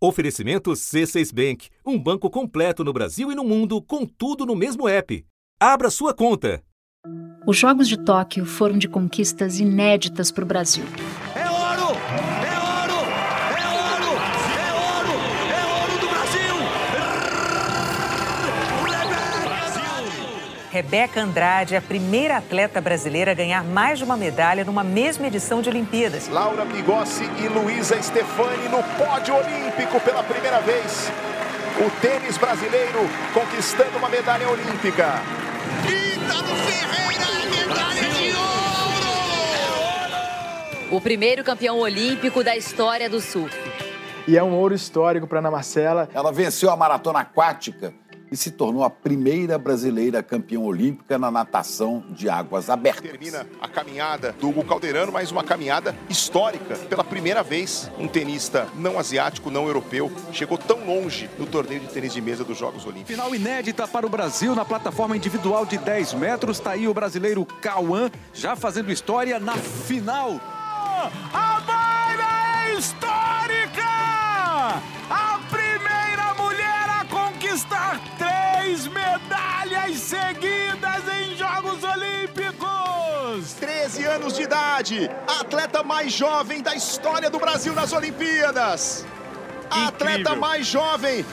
[0.00, 4.88] Oferecimento C6 Bank, um banco completo no Brasil e no mundo, com tudo no mesmo
[4.88, 5.26] app.
[5.58, 6.62] Abra sua conta.
[7.44, 10.84] Os Jogos de Tóquio foram de conquistas inéditas para o Brasil.
[20.70, 25.26] Rebeca Andrade é a primeira atleta brasileira a ganhar mais de uma medalha numa mesma
[25.26, 26.28] edição de Olimpíadas.
[26.28, 31.10] Laura Pigossi e Luísa Stefani no pódio olímpico pela primeira vez.
[31.78, 32.98] O tênis brasileiro
[33.32, 35.22] conquistando uma medalha olímpica.
[35.86, 38.36] Ítalo Ferreira medalha de
[40.90, 40.96] ouro!
[40.96, 43.56] O primeiro campeão olímpico da história do surf.
[44.26, 46.10] E é um ouro histórico para Ana Marcela.
[46.12, 47.94] Ela venceu a maratona aquática
[48.30, 53.10] e se tornou a primeira brasileira campeã olímpica na natação de águas abertas.
[53.10, 56.76] Termina a caminhada do Hugo Calderano, mas uma caminhada histórica.
[56.88, 61.88] Pela primeira vez, um tenista não asiático, não europeu, chegou tão longe no torneio de
[61.88, 63.14] tênis de mesa dos Jogos Olímpicos.
[63.14, 66.58] Final inédita para o Brasil na plataforma individual de 10 metros.
[66.58, 70.40] Está aí o brasileiro Cauã já fazendo história na final.
[71.32, 73.17] A Mayra é histórica!
[84.18, 89.06] Anos de idade, a atleta mais jovem da história do Brasil nas Olimpíadas.
[89.70, 91.24] A atleta mais jovem.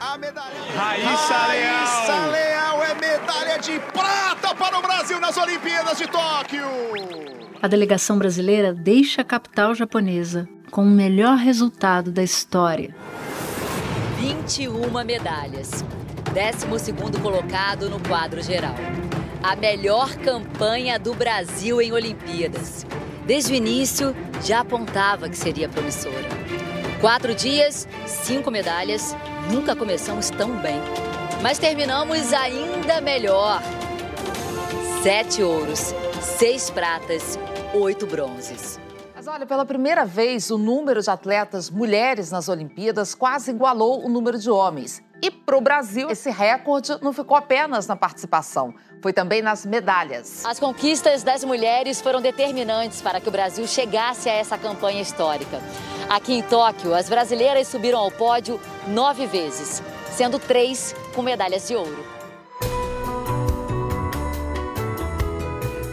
[0.00, 0.52] A medalha.
[0.76, 6.66] Raíssa Raíssa Leal é medalha de prata para o Brasil nas Olimpíadas de Tóquio.
[7.62, 12.94] A delegação brasileira deixa a capital japonesa com o melhor resultado da história.
[14.18, 15.84] 21 medalhas.
[16.34, 18.74] 12º colocado no quadro geral.
[19.42, 22.86] A melhor campanha do Brasil em Olimpíadas.
[23.26, 26.28] Desde o início, já apontava que seria promissora.
[27.00, 29.16] Quatro dias, cinco medalhas.
[29.50, 30.80] Nunca começamos tão bem.
[31.42, 33.60] Mas terminamos ainda melhor.
[35.02, 37.36] Sete ouros, seis pratas,
[37.74, 38.78] oito bronzes.
[39.12, 44.08] Mas olha, pela primeira vez, o número de atletas mulheres nas Olimpíadas quase igualou o
[44.08, 45.02] número de homens.
[45.22, 50.44] E para o Brasil, esse recorde não ficou apenas na participação, foi também nas medalhas.
[50.44, 55.62] As conquistas das mulheres foram determinantes para que o Brasil chegasse a essa campanha histórica.
[56.08, 61.76] Aqui em Tóquio, as brasileiras subiram ao pódio nove vezes, sendo três com medalhas de
[61.76, 62.04] ouro.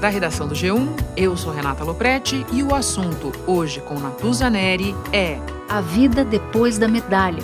[0.01, 4.96] Da redação do G1, eu sou Renata Loprete e o assunto hoje com Natuza Neri
[5.13, 5.38] é
[5.69, 7.44] A vida depois da medalha.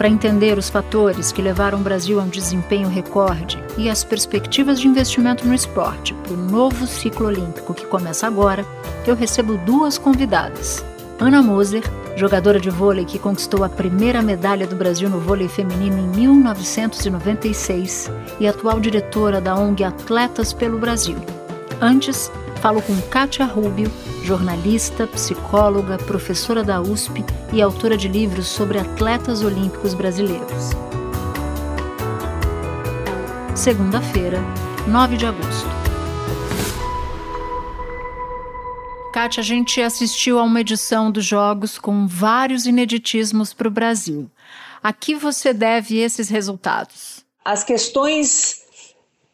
[0.00, 4.80] Para entender os fatores que levaram o Brasil a um desempenho recorde e as perspectivas
[4.80, 8.64] de investimento no esporte para o novo ciclo olímpico que começa agora,
[9.06, 10.82] eu recebo duas convidadas.
[11.18, 11.82] Ana Moser,
[12.16, 18.10] jogadora de vôlei que conquistou a primeira medalha do Brasil no vôlei feminino em 1996
[18.40, 21.18] e atual diretora da ONG Atletas pelo Brasil.
[21.78, 23.90] Antes, falo com Kátia Rubio,
[24.22, 30.70] jornalista, psicóloga, professora da USP e autora de livros sobre atletas olímpicos brasileiros.
[33.56, 34.38] Segunda-feira,
[34.86, 35.68] 9 de agosto.
[39.10, 44.30] Kátia, a gente assistiu a uma edição dos Jogos com vários ineditismos para o Brasil.
[44.82, 47.24] A que você deve esses resultados?
[47.42, 48.62] As questões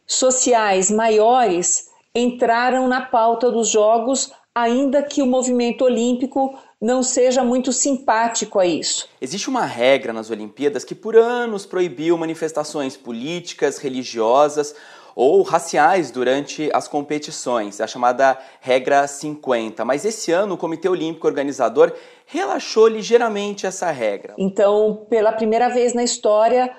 [0.07, 1.86] sociais maiores
[2.17, 8.67] entraram na pauta dos Jogos, ainda que o movimento olímpico não seja muito simpático a
[8.67, 9.07] isso.
[9.21, 14.75] Existe uma regra nas Olimpíadas que por anos proibiu manifestações políticas, religiosas
[15.15, 19.85] ou raciais durante as competições, a chamada regra 50.
[19.85, 21.93] Mas esse ano o Comitê Olímpico Organizador
[22.27, 24.35] relaxou ligeiramente essa regra.
[24.39, 26.71] Então, pela primeira vez na história,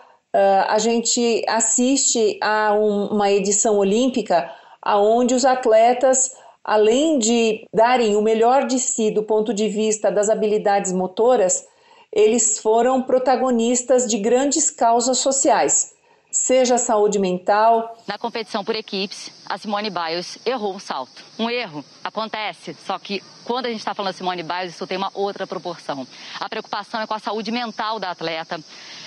[0.67, 4.51] a gente assiste a uma edição olímpica
[4.87, 6.31] aonde os atletas,
[6.63, 11.67] além de darem o melhor de si do ponto de vista das habilidades motoras,
[12.09, 15.93] eles foram protagonistas de grandes causas sociais,
[16.31, 17.97] seja a saúde mental.
[18.07, 21.21] Na competição por equipes, a Simone Biles errou um salto.
[21.37, 25.11] Um erro acontece, só que quando a gente está falando Simone Biles, isso tem uma
[25.13, 26.07] outra proporção.
[26.39, 28.57] A preocupação é com a saúde mental da atleta.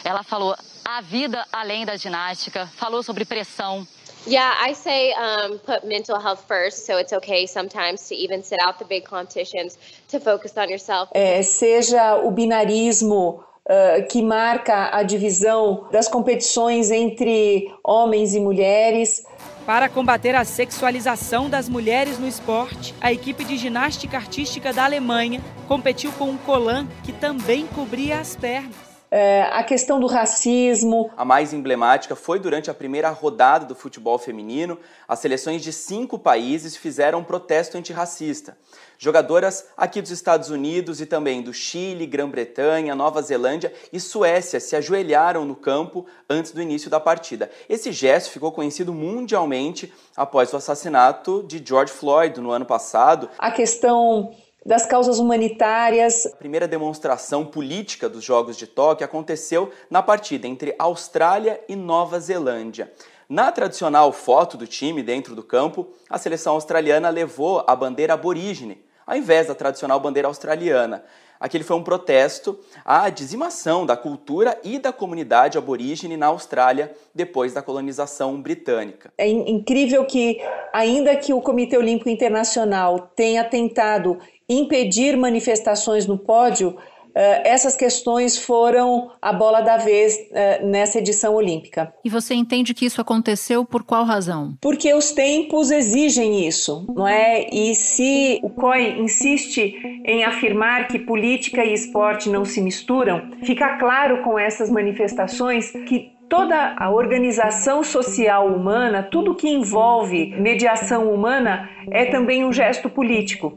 [0.05, 0.55] Ela falou
[0.85, 3.87] a vida além da ginástica, falou sobre pressão,
[4.27, 8.59] Yeah, I say um, put mental health first, so it's okay sometimes to even sit
[8.61, 9.79] out the big competitions
[10.09, 11.11] to focus on yourself.
[11.15, 19.25] É, seja o binarismo uh, que marca a divisão das competições entre homens e mulheres,
[19.67, 25.41] Para combater a sexualização das mulheres no esporte, a equipe de ginástica artística da Alemanha
[25.69, 31.11] competiu com um colan que também cobria as pernas é, a questão do racismo.
[31.17, 34.79] A mais emblemática foi durante a primeira rodada do futebol feminino.
[35.09, 38.57] As seleções de cinco países fizeram um protesto antirracista.
[38.97, 44.77] Jogadoras aqui dos Estados Unidos e também do Chile, Grã-Bretanha, Nova Zelândia e Suécia se
[44.77, 47.51] ajoelharam no campo antes do início da partida.
[47.69, 53.29] Esse gesto ficou conhecido mundialmente após o assassinato de George Floyd no ano passado.
[53.39, 54.35] A questão
[54.65, 56.27] das causas humanitárias.
[56.27, 62.21] A primeira demonstração política dos Jogos de Tóquio aconteceu na partida entre Austrália e Nova
[62.21, 62.93] Zelândia.
[63.29, 68.85] Na tradicional foto do time dentro do campo, a seleção australiana levou a bandeira aborígene,
[69.07, 71.05] ao invés da tradicional bandeira australiana.
[71.41, 77.55] Aquele foi um protesto à dizimação da cultura e da comunidade aborígene na Austrália depois
[77.55, 79.11] da colonização britânica.
[79.17, 80.39] É incrível que,
[80.71, 84.19] ainda que o Comitê Olímpico Internacional tenha tentado
[84.50, 86.76] impedir manifestações no pódio,
[87.11, 91.93] Uh, essas questões foram a bola da vez uh, nessa edição olímpica.
[92.05, 94.55] E você entende que isso aconteceu por qual razão?
[94.61, 97.49] Porque os tempos exigem isso, não é?
[97.52, 99.75] E se o COI insiste
[100.05, 106.12] em afirmar que política e esporte não se misturam, fica claro com essas manifestações que
[106.29, 113.52] toda a organização social humana, tudo que envolve mediação humana, é também um gesto político.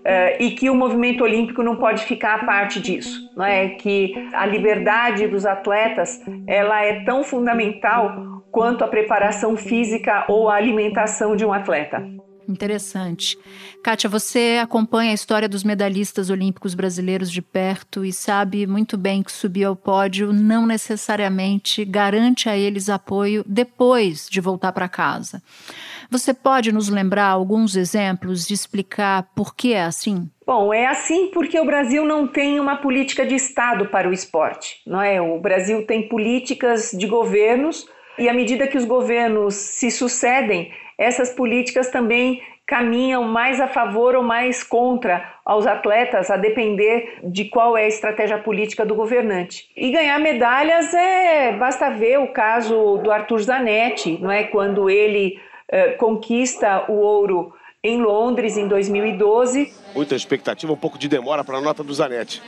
[0.00, 3.68] Uh, e que o movimento olímpico não pode ficar à parte disso, não é?
[3.68, 10.54] Que a liberdade dos atletas ela é tão fundamental quanto a preparação física ou a
[10.54, 12.02] alimentação de um atleta.
[12.50, 13.38] Interessante.
[13.82, 19.22] Kátia, você acompanha a história dos medalhistas olímpicos brasileiros de perto e sabe muito bem
[19.22, 25.40] que subir ao pódio não necessariamente garante a eles apoio depois de voltar para casa.
[26.10, 30.28] Você pode nos lembrar alguns exemplos de explicar por que é assim?
[30.44, 34.82] Bom, é assim porque o Brasil não tem uma política de Estado para o esporte,
[34.84, 35.20] não é?
[35.20, 37.86] O Brasil tem políticas de governos
[38.18, 44.16] e à medida que os governos se sucedem, essas políticas também caminham mais a favor
[44.16, 49.68] ou mais contra aos atletas, a depender de qual é a estratégia política do governante.
[49.76, 55.38] E ganhar medalhas é basta ver o caso do Arthur Zanetti, não é quando ele
[55.70, 59.72] eh, conquista o ouro em Londres em 2012.
[59.94, 62.42] Muita expectativa, um pouco de demora para a nota do Zanetti.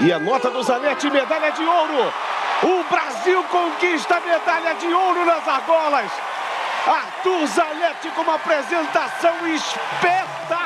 [0.00, 2.12] E a nota do Zanetti, medalha de ouro.
[2.62, 6.10] O Brasil conquista a medalha de ouro nas argolas.
[6.86, 10.63] Arthur Zanetti com uma apresentação espetacular.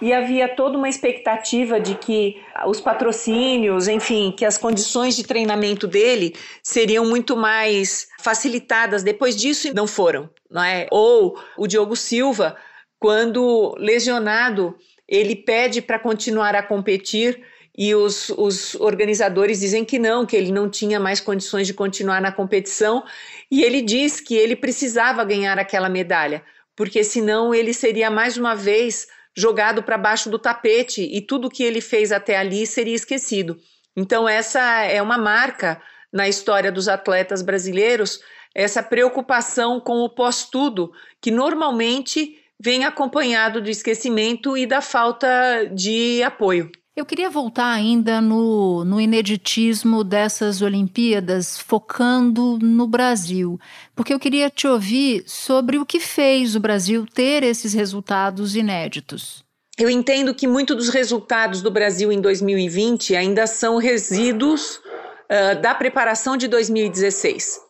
[0.00, 5.86] E havia toda uma expectativa de que os patrocínios, enfim, que as condições de treinamento
[5.86, 9.02] dele seriam muito mais facilitadas.
[9.02, 10.86] Depois disso, não foram, não é?
[10.90, 12.56] Ou o Diogo Silva,
[12.98, 14.74] quando lesionado,
[15.06, 17.42] ele pede para continuar a competir
[17.76, 22.20] e os, os organizadores dizem que não, que ele não tinha mais condições de continuar
[22.20, 23.04] na competição,
[23.50, 26.42] e ele diz que ele precisava ganhar aquela medalha,
[26.76, 31.62] porque senão ele seria mais uma vez jogado para baixo do tapete e tudo que
[31.62, 33.56] ele fez até ali seria esquecido.
[33.96, 35.80] Então, essa é uma marca
[36.12, 38.20] na história dos atletas brasileiros,
[38.54, 46.22] essa preocupação com o pós-tudo, que normalmente vem acompanhado do esquecimento e da falta de
[46.22, 46.70] apoio.
[47.00, 53.58] Eu queria voltar ainda no, no ineditismo dessas Olimpíadas, focando no Brasil,
[53.96, 59.42] porque eu queria te ouvir sobre o que fez o Brasil ter esses resultados inéditos.
[59.78, 65.74] Eu entendo que muito dos resultados do Brasil em 2020 ainda são resíduos uh, da
[65.74, 67.60] preparação de 2016.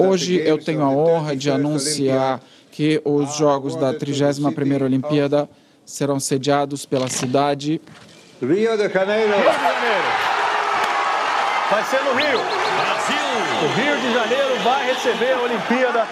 [0.00, 5.48] Hoje eu tenho a honra de anunciar que os Jogos da 31ª Olimpíada
[5.86, 7.80] serão sediados pela cidade.
[8.42, 9.32] Rio de Janeiro.
[9.32, 10.36] Rio de Janeiro.
[11.70, 12.40] Vai ser no Rio.
[12.76, 13.16] Brasil.
[13.62, 16.06] O Rio de Janeiro vai receber a Olimpíada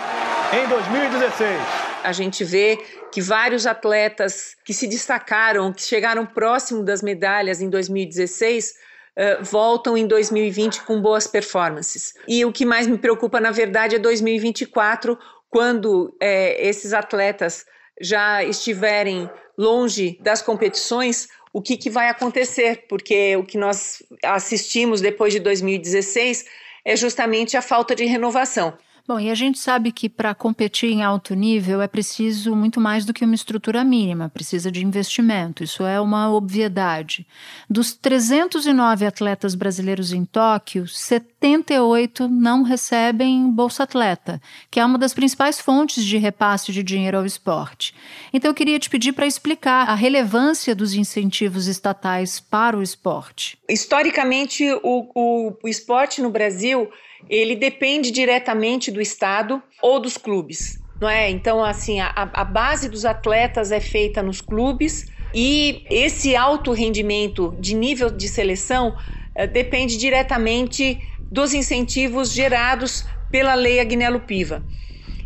[0.52, 1.60] em 2016.
[2.04, 2.78] A gente vê
[3.12, 8.84] que vários atletas que se destacaram, que chegaram próximo das medalhas em 2016,
[9.16, 12.14] Uh, voltam em 2020 com boas performances.
[12.26, 15.16] E o que mais me preocupa, na verdade, é 2024,
[15.48, 17.64] quando é, esses atletas
[18.00, 22.86] já estiverem longe das competições, o que, que vai acontecer?
[22.88, 26.44] Porque o que nós assistimos depois de 2016
[26.84, 28.76] é justamente a falta de renovação.
[29.06, 33.04] Bom, e a gente sabe que para competir em alto nível é preciso muito mais
[33.04, 37.26] do que uma estrutura mínima, precisa de investimento, isso é uma obviedade.
[37.68, 45.12] Dos 309 atletas brasileiros em Tóquio, 78 não recebem Bolsa Atleta, que é uma das
[45.12, 47.94] principais fontes de repasse de dinheiro ao esporte.
[48.32, 53.58] Então eu queria te pedir para explicar a relevância dos incentivos estatais para o esporte.
[53.68, 56.88] Historicamente, o, o, o esporte no Brasil
[57.28, 60.78] ele depende diretamente do Estado ou dos clubes.
[61.00, 61.30] Não é?
[61.30, 67.54] Então, assim, a, a base dos atletas é feita nos clubes e esse alto rendimento
[67.58, 68.94] de nível de seleção
[69.34, 71.00] eh, depende diretamente
[71.30, 74.64] dos incentivos gerados pela lei Agnello Piva.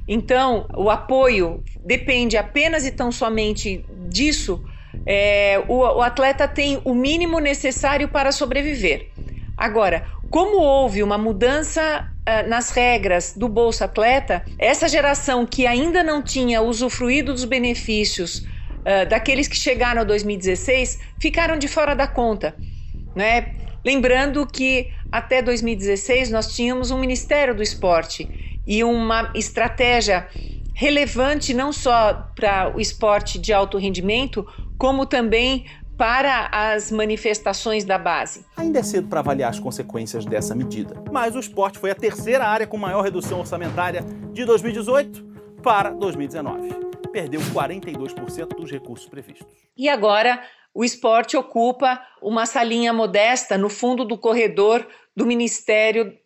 [0.08, 4.64] Então, o apoio depende apenas e tão somente disso.
[5.04, 9.10] É, o, o atleta tem o mínimo necessário para sobreviver.
[9.54, 16.02] Agora, como houve uma mudança uh, nas regras do Bolsa Atleta, essa geração que ainda
[16.02, 22.06] não tinha usufruído dos benefícios uh, daqueles que chegaram a 2016 ficaram de fora da
[22.06, 22.54] conta.
[23.14, 23.54] Né?
[23.84, 30.28] Lembrando que até 2016 nós tínhamos um Ministério do Esporte e uma estratégia
[30.74, 35.64] relevante não só para o esporte de alto rendimento, como também
[35.98, 38.46] para as manifestações da base.
[38.56, 42.46] Ainda é cedo para avaliar as consequências dessa medida, mas o esporte foi a terceira
[42.46, 44.02] área com maior redução orçamentária
[44.32, 45.26] de 2018
[45.60, 46.68] para 2019.
[47.10, 49.52] Perdeu 42% dos recursos previstos.
[49.76, 50.40] E agora
[50.72, 54.86] o esporte ocupa uma salinha modesta no fundo do corredor
[55.18, 56.16] do Ministério,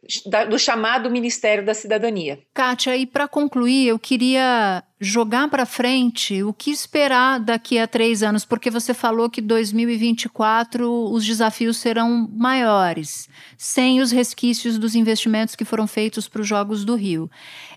[0.51, 2.39] do chamado Ministério da Cidadania.
[2.53, 8.23] Kátia, e para concluir, eu queria jogar para frente o que esperar daqui a três
[8.23, 15.57] anos, porque você falou que 2024 os desafios serão maiores, sem os resquícios dos investimentos
[15.57, 17.31] que foram feitos para os Jogos do Rio.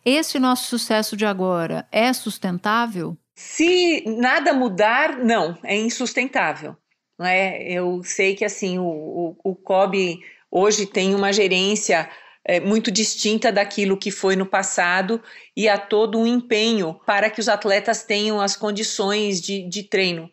[0.04, 3.18] Esse nosso sucesso de agora é sustentável?
[3.34, 6.76] Se nada mudar, não, é insustentável.
[7.18, 7.64] Não é?
[7.64, 10.20] Eu sei que assim o, o, o COB
[10.56, 12.10] hoje tem uma gerência
[12.46, 15.22] é, muito distinta daquilo que foi no passado
[15.54, 20.32] e há todo um empenho para que os atletas tenham as condições de, de treino.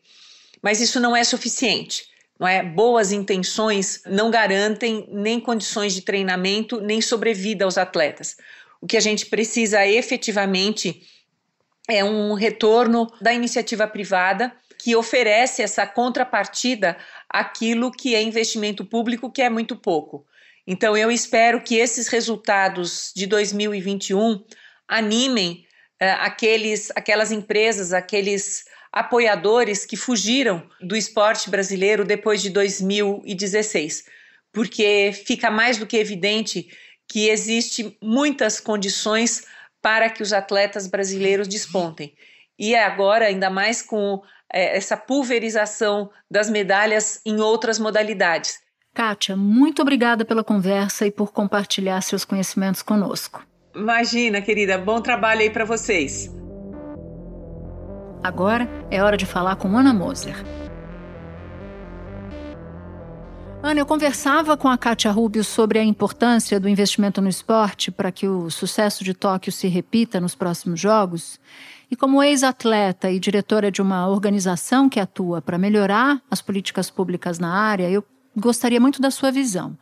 [0.62, 2.04] Mas isso não é suficiente.
[2.38, 2.62] Não é?
[2.62, 8.36] Boas intenções não garantem nem condições de treinamento, nem sobrevida aos atletas.
[8.80, 11.02] O que a gente precisa efetivamente
[11.88, 14.52] é um retorno da iniciativa privada
[14.82, 16.96] que oferece essa contrapartida
[17.28, 20.26] àquilo que é investimento público, que é muito pouco.
[20.66, 24.44] Então, eu espero que esses resultados de 2021
[24.88, 25.64] animem
[26.02, 34.06] uh, aqueles, aquelas empresas, aqueles apoiadores que fugiram do esporte brasileiro depois de 2016,
[34.52, 36.76] porque fica mais do que evidente
[37.08, 39.44] que existe muitas condições
[39.80, 42.12] para que os atletas brasileiros despontem.
[42.58, 44.20] E agora, ainda mais com
[44.52, 48.60] é, essa pulverização das medalhas em outras modalidades.
[48.94, 53.42] Kátia, muito obrigada pela conversa e por compartilhar seus conhecimentos conosco.
[53.74, 56.30] Imagina, querida, bom trabalho aí para vocês.
[58.22, 60.36] Agora é hora de falar com Ana Moser.
[63.62, 68.10] Ana, eu conversava com a Kátia Rubio sobre a importância do investimento no esporte para
[68.10, 71.38] que o sucesso de Tóquio se repita nos próximos Jogos.
[71.92, 77.38] E como ex-atleta e diretora de uma organização que atua para melhorar as políticas públicas
[77.38, 78.02] na área, eu
[78.34, 79.76] gostaria muito da sua visão.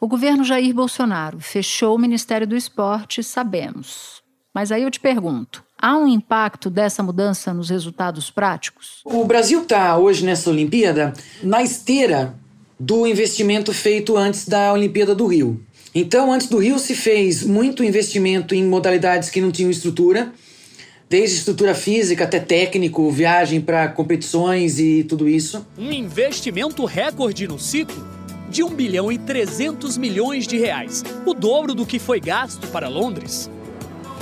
[0.00, 4.22] O governo Jair Bolsonaro fechou o Ministério do Esporte, sabemos.
[4.54, 9.00] Mas aí eu te pergunto: há um impacto dessa mudança nos resultados práticos?
[9.04, 11.12] O Brasil está hoje nessa Olimpíada
[11.42, 12.36] na esteira
[12.78, 15.60] do investimento feito antes da Olimpíada do Rio.
[15.92, 20.32] Então, antes do Rio se fez muito investimento em modalidades que não tinham estrutura,
[21.08, 25.66] desde estrutura física até técnico, viagem para competições e tudo isso.
[25.78, 28.06] Um investimento recorde no ciclo
[28.50, 32.88] de 1 bilhão e 300 milhões de reais, o dobro do que foi gasto para
[32.88, 33.50] Londres.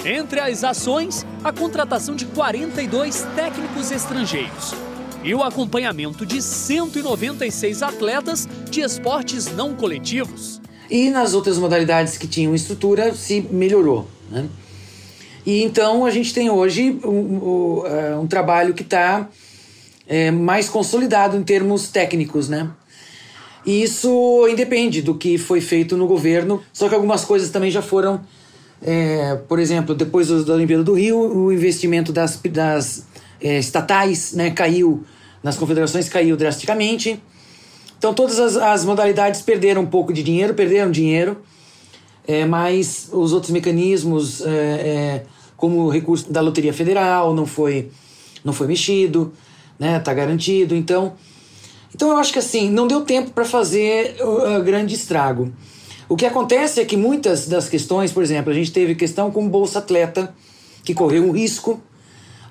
[0.05, 4.75] Entre as ações, a contratação de 42 técnicos estrangeiros,
[5.23, 10.61] e o acompanhamento de 196 atletas de esportes não coletivos.
[10.89, 14.09] E nas outras modalidades que tinham estrutura, se melhorou.
[14.31, 14.49] Né?
[15.47, 19.29] E então a gente tem hoje um, um, é, um trabalho que está
[20.09, 22.69] é, mais consolidado em termos técnicos, né?
[23.65, 27.81] E isso independe do que foi feito no governo, só que algumas coisas também já
[27.81, 28.21] foram.
[28.83, 33.07] É, por exemplo, depois da Olimpíada do Rio, o investimento das, das
[33.41, 35.05] é, estatais né, caiu
[35.43, 37.21] nas confederações caiu drasticamente.
[37.99, 41.39] Então todas as, as, modalidades perderam um pouco de dinheiro, perderam dinheiro.
[42.27, 45.27] é, mas os outros mecanismos, é, é,
[45.57, 47.91] como o recurso da Loteria Federal, não foi,
[48.45, 49.33] não foi mexido,
[49.79, 49.99] né?
[49.99, 50.75] Tá garantido.
[50.75, 51.15] Então,
[51.95, 55.53] então eu acho que assim, não deu tempo para fazer uh, grande estrago.
[56.09, 59.49] O que acontece é que muitas das questões, por exemplo, a gente teve questão com
[59.49, 60.33] Bolsa Atleta,
[60.85, 61.81] que correu um risco,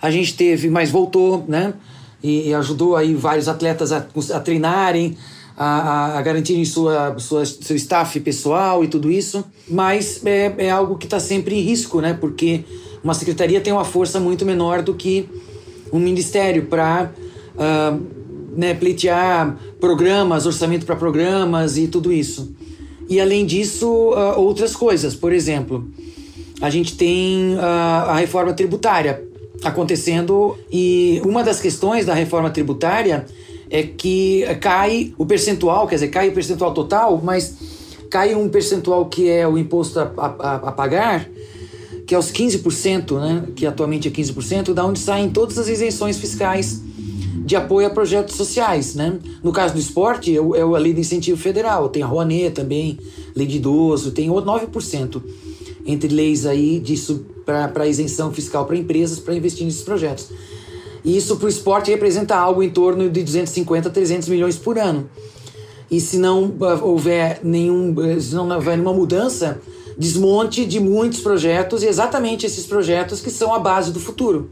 [0.02, 1.74] a gente teve, mas voltou, né?
[2.22, 5.18] E, e ajudou aí vários atletas a, a treinarem,
[5.58, 10.98] a, a garantirem sua, sua, seu staff pessoal e tudo isso, mas é, é algo
[10.98, 12.14] que está sempre em risco, né?
[12.14, 12.64] Porque
[13.04, 15.30] uma secretaria tem uma força muito menor do que
[15.94, 17.12] um ministério para
[17.56, 17.98] uh, ah,
[18.56, 22.54] né, pleitear programas, orçamento para programas e tudo isso.
[23.08, 25.14] E além disso, uh, outras coisas.
[25.16, 25.88] Por exemplo,
[26.60, 29.24] a gente tem uh, a reforma tributária
[29.64, 33.26] acontecendo e uma das questões da reforma tributária
[33.70, 37.56] é que cai o percentual, quer dizer, cai o percentual total, mas
[38.10, 41.30] cai um percentual que é o imposto a, a, a pagar,
[42.06, 46.18] que é os 15%, né, que atualmente é 15%, da onde saem todas as isenções
[46.18, 46.82] fiscais
[47.46, 49.20] de apoio a projetos sociais, né?
[49.44, 52.98] No caso do esporte, é, a lei de incentivo federal, tem a Rouanet também,
[53.36, 55.22] lei de idoso, tem 9%
[55.86, 60.30] entre leis aí disso para isenção fiscal para empresas para investir nesses projetos.
[61.06, 64.80] E isso para o esporte representa algo em torno de 250 a 300 milhões por
[64.80, 65.08] ano.
[65.90, 69.62] E se não uh, houver nenhum, uh, se não houver nenhuma mudança,
[69.96, 74.50] desmonte de muitos projetos e exatamente esses projetos que são a base do futuro,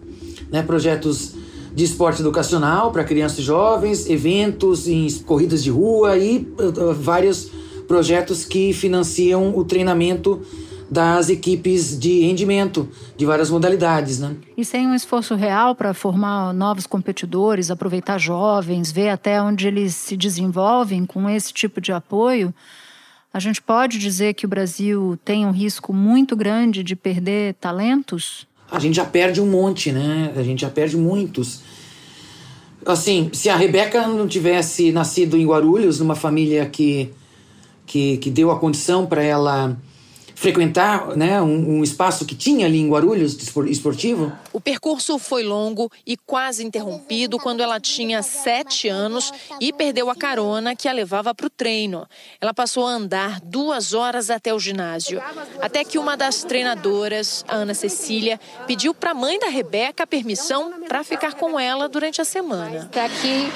[0.51, 0.61] né?
[0.61, 1.33] Projetos
[1.73, 7.49] de esporte educacional para crianças e jovens, eventos em corridas de rua e uh, vários
[7.87, 10.41] projetos que financiam o treinamento
[10.93, 14.35] das equipes de rendimento de várias modalidades, né?
[14.55, 19.95] E sem um esforço real para formar novos competidores, aproveitar jovens, ver até onde eles
[19.95, 22.53] se desenvolvem com esse tipo de apoio,
[23.33, 28.45] a gente pode dizer que o Brasil tem um risco muito grande de perder talentos?
[28.71, 30.31] A gente já perde um monte, né?
[30.35, 31.61] A gente já perde muitos.
[32.85, 37.11] Assim, se a Rebeca não tivesse nascido em Guarulhos, numa família que,
[37.87, 39.75] que, que deu a condição para ela
[40.35, 43.37] frequentar né, um, um, espaço que tinha ali em Guarulhos,
[43.67, 44.31] esportivo.
[44.51, 50.15] O percurso foi longo e quase interrompido quando ela tinha sete anos e perdeu a
[50.15, 52.07] carona que a levava para o treino.
[52.41, 55.21] Ela passou a andar duas horas até o ginásio,
[55.61, 60.83] até que uma das treinadoras, a Ana Cecília, pediu para a mãe da Rebeca permissão
[60.87, 62.89] para ficar com ela durante a semana.
[62.91, 63.51] Para que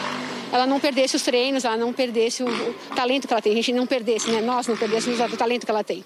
[0.52, 3.56] ela não perdesse os treinos, ela não perdesse o, o talento que ela tem, a
[3.56, 4.42] gente não perdesse, né?
[4.42, 6.04] Nós não perdêssemos o talento que ela tem.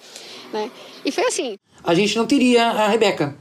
[0.54, 0.70] Né?
[1.06, 1.58] E foi assim.
[1.84, 3.36] A gente não teria a Rebeca.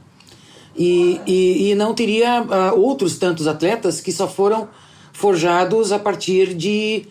[0.75, 4.69] E, e, e não teria uh, outros tantos atletas que só foram
[5.11, 7.05] forjados a partir de,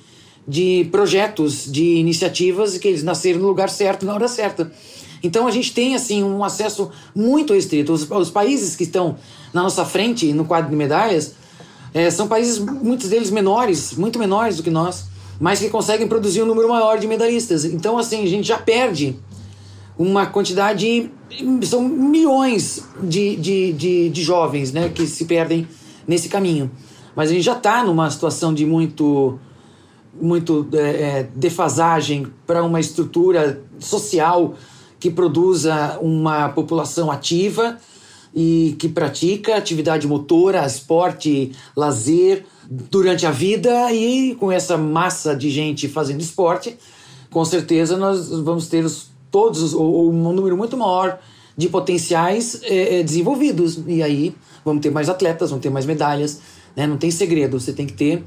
[0.48, 4.72] de projetos, de iniciativas que eles nasceram no lugar certo, na hora certa.
[5.22, 7.92] Então a gente tem assim um acesso muito restrito.
[7.92, 9.16] Os, os países que estão
[9.52, 11.34] na nossa frente no quadro de medalhas
[11.92, 15.04] é, são países, muitos deles menores, muito menores do que nós,
[15.38, 17.64] mas que conseguem produzir um número maior de medalhistas.
[17.64, 19.18] Então assim a gente já perde
[20.00, 21.10] uma quantidade,
[21.62, 25.68] são milhões de, de, de, de jovens né, que se perdem
[26.08, 26.70] nesse caminho.
[27.14, 29.38] Mas a gente já está numa situação de muito,
[30.18, 34.54] muito é, é, defasagem para uma estrutura social
[34.98, 37.76] que produza uma população ativa
[38.34, 45.50] e que pratica atividade motora, esporte, lazer durante a vida e com essa massa de
[45.50, 46.78] gente fazendo esporte,
[47.28, 51.18] com certeza nós vamos ter os todos, ou, um número muito maior
[51.56, 53.80] de potenciais é, é, desenvolvidos.
[53.86, 56.40] E aí vamos ter mais atletas, vamos ter mais medalhas.
[56.76, 56.86] Né?
[56.86, 58.24] Não tem segredo, você tem que ter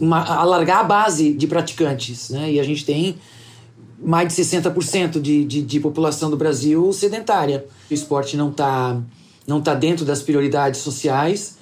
[0.00, 2.30] uma, alargar a base de praticantes.
[2.30, 2.52] Né?
[2.52, 3.16] E a gente tem
[4.00, 7.66] mais de 60% de, de, de população do Brasil sedentária.
[7.90, 9.00] O esporte não está
[9.46, 11.57] não tá dentro das prioridades sociais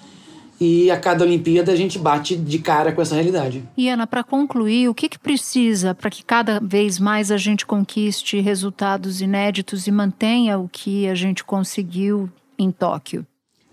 [0.60, 3.62] e a cada Olimpíada a gente bate de cara com essa realidade.
[3.76, 7.66] E Ana, para concluir, o que, que precisa para que cada vez mais a gente
[7.66, 13.26] conquiste resultados inéditos e mantenha o que a gente conseguiu em Tóquio?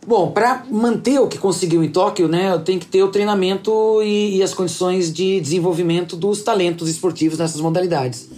[0.06, 4.38] Bom, para manter o que conseguiu em Tóquio, né, tem que ter o treinamento e,
[4.38, 8.30] e, as condições de desenvolvimento dos talentos esportivos nessas modalidades.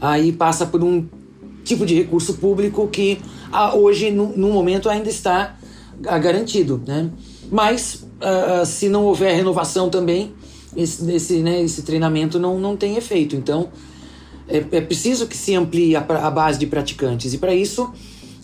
[0.00, 1.06] Aí passa por um
[1.62, 3.18] tipo de recurso público que
[3.74, 5.56] hoje, no, no momento, ainda está
[6.06, 7.10] ah, garantido, né?
[7.54, 10.34] Mas uh, se não houver renovação também,
[10.76, 13.36] esse, esse, né, esse treinamento não, não tem efeito.
[13.36, 13.68] Então
[14.48, 17.32] é, é preciso que se amplie a, a base de praticantes.
[17.32, 17.92] E para isso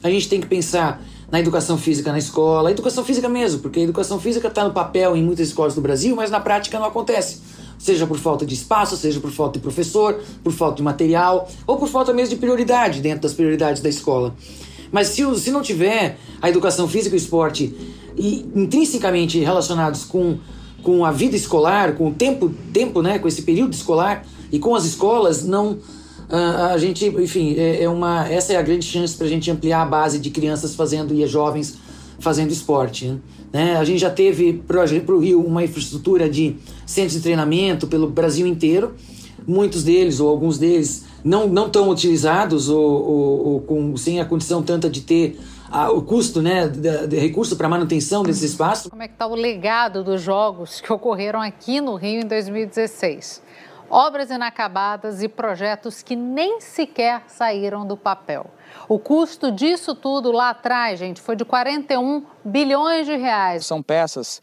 [0.01, 3.83] a gente tem que pensar na educação física na escola, educação física mesmo, porque a
[3.83, 7.41] educação física está no papel em muitas escolas do Brasil, mas na prática não acontece.
[7.81, 11.77] seja por falta de espaço, seja por falta de professor, por falta de material, ou
[11.79, 14.37] por falta mesmo de prioridade dentro das prioridades da escola.
[14.91, 17.75] Mas se, se não tiver a educação física e o esporte
[18.17, 20.39] e, intrinsecamente relacionados com,
[20.83, 24.75] com a vida escolar, com o tempo, tempo, né, com esse período escolar e com
[24.75, 25.79] as escolas, não
[26.33, 29.83] a gente, enfim, é, é uma, essa é a grande chance para a gente ampliar
[29.83, 31.77] a base de crianças fazendo e jovens
[32.21, 33.19] fazendo esporte.
[33.53, 33.77] Né?
[33.77, 38.47] A gente já teve para o Rio uma infraestrutura de centros de treinamento pelo Brasil
[38.47, 38.95] inteiro,
[39.47, 44.25] muitos deles ou alguns deles não não tão utilizados ou, ou, ou, com, sem a
[44.25, 45.39] condição tanta de ter
[45.71, 48.91] a, o custo, né, de, de recurso para manutenção desse espaço.
[48.91, 53.43] Como é que está o legado dos jogos que ocorreram aqui no Rio em 2016?
[53.91, 58.47] obras inacabadas e projetos que nem sequer saíram do papel.
[58.89, 63.67] O custo disso tudo lá atrás, gente, foi de 41 bilhões de reais.
[63.67, 64.41] São peças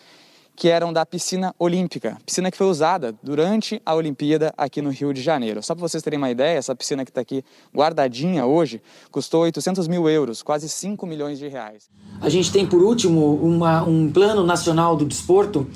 [0.57, 5.13] que eram da piscina olímpica, piscina que foi usada durante a Olimpíada aqui no Rio
[5.13, 5.61] de Janeiro.
[5.61, 9.87] Só para vocês terem uma ideia, essa piscina que está aqui guardadinha hoje custou 800
[9.87, 11.87] mil euros, quase 5 milhões de reais.
[12.19, 15.67] A gente tem, por último, uma, um plano nacional do desporto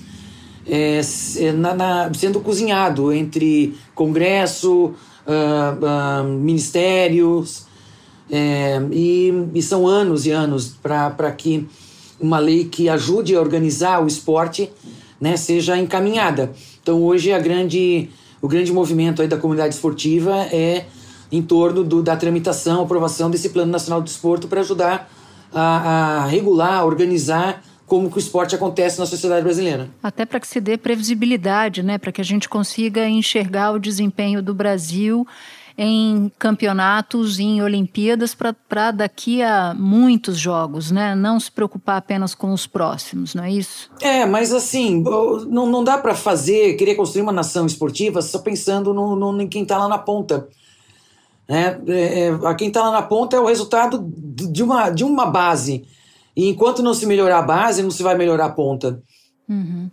[0.66, 1.02] é,
[1.54, 4.96] na, na, sendo cozinhado entre Congresso,
[5.28, 7.68] uh, uh, ministérios,
[8.32, 11.68] é, e, e, são anos e anos para que
[12.22, 14.70] uma lei que ajude a organizar o esporte
[15.20, 16.52] né, seja encaminhada.
[16.82, 18.10] Então hoje a grande,
[18.42, 20.86] o grande movimento aí da comunidade esportiva é
[21.32, 25.10] em torno do, da tramitação, aprovação desse Plano Nacional do Desporto para ajudar
[25.54, 29.90] a, a regular, organizar como que o esporte acontece na sociedade brasileira.
[30.02, 34.42] Até para que se dê previsibilidade, né, para que a gente consiga enxergar o desempenho
[34.42, 35.28] do Brasil
[35.78, 41.16] em campeonatos em Olimpíadas para daqui a muitos jogos, né?
[41.16, 43.90] Não se preocupar apenas com os próximos, não é isso?
[44.02, 45.04] É, mas assim,
[45.48, 49.48] não, não dá para fazer, querer construir uma nação esportiva só pensando no, no em
[49.48, 50.48] quem está lá na ponta.
[51.48, 55.26] É, é, a quem está lá na ponta é o resultado de uma, de uma
[55.26, 55.86] base
[56.36, 59.02] e enquanto não se melhorar a base, não se vai melhorar a ponta.
[59.50, 59.90] Uhum.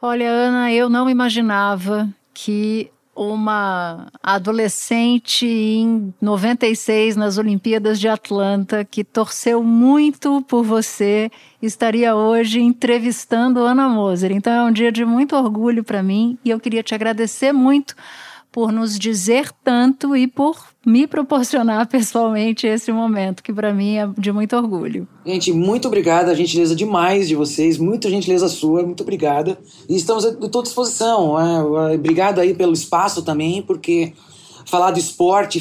[0.00, 9.04] Olha, Ana, eu não imaginava que uma adolescente em 96 nas Olimpíadas de Atlanta que
[9.04, 11.30] torceu muito por você
[11.62, 14.32] estaria hoje entrevistando Ana Moser.
[14.32, 17.94] Então é um dia de muito orgulho para mim e eu queria te agradecer muito
[18.54, 24.06] por nos dizer tanto e por me proporcionar pessoalmente esse momento, que para mim é
[24.16, 25.08] de muito orgulho.
[25.26, 29.58] Gente, muito obrigada, a gentileza demais de vocês, muita gentileza sua, muito obrigada.
[29.88, 31.36] E estamos à tua disposição.
[31.36, 31.94] Né?
[31.96, 34.12] Obrigado aí pelo espaço também, porque
[34.66, 35.60] falar do esporte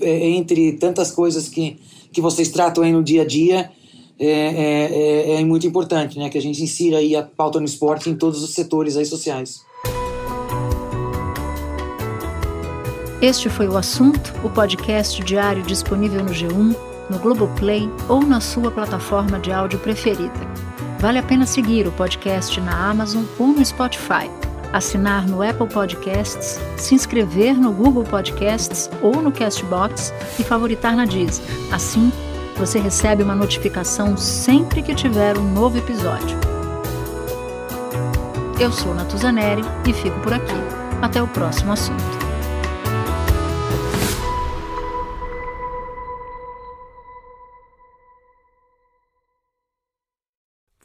[0.00, 1.76] é, entre tantas coisas que,
[2.12, 3.70] que vocês tratam aí no dia a dia
[4.18, 6.28] é, é, é, é muito importante, né?
[6.28, 9.60] Que a gente insira aí a pauta no esporte em todos os setores aí sociais.
[13.24, 16.76] Este foi o assunto, o podcast diário disponível no G1,
[17.08, 20.30] no Globoplay ou na sua plataforma de áudio preferida.
[20.98, 24.30] Vale a pena seguir o podcast na Amazon ou no Spotify,
[24.74, 31.06] assinar no Apple Podcasts, se inscrever no Google Podcasts ou no Castbox e favoritar na
[31.06, 31.46] Deezer.
[31.72, 32.12] Assim,
[32.58, 36.36] você recebe uma notificação sempre que tiver um novo episódio.
[38.60, 40.52] Eu sou Natuzaneri e fico por aqui.
[41.00, 42.23] Até o próximo assunto.